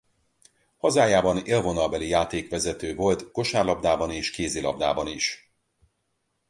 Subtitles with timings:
[0.77, 5.53] Hazájában élvonalbeli játékvezető volt kosárlabdában és kézilabdában is.